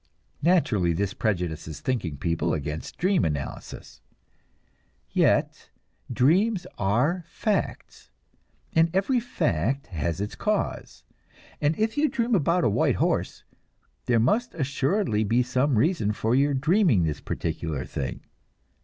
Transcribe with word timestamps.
Naturally 0.41 0.93
this 0.93 1.13
prejudices 1.13 1.79
thinking 1.79 2.17
people 2.17 2.55
against 2.55 2.97
dream 2.97 3.23
analysis; 3.23 4.01
yet, 5.11 5.69
dreams 6.11 6.65
are 6.79 7.23
facts, 7.27 8.09
and 8.73 8.89
every 8.95 9.19
fact 9.19 9.85
has 9.85 10.19
its 10.19 10.33
cause, 10.33 11.03
and 11.61 11.77
if 11.77 11.99
you 11.99 12.09
dream 12.09 12.33
about 12.33 12.63
a 12.63 12.67
white 12.69 12.95
horse, 12.95 13.43
there 14.07 14.19
must 14.19 14.55
assuredly 14.55 15.23
be 15.23 15.43
some 15.43 15.77
reason 15.77 16.13
for 16.13 16.33
your 16.33 16.55
dreaming 16.55 17.03
this 17.03 17.21
particular 17.21 17.85
thing. 17.85 18.21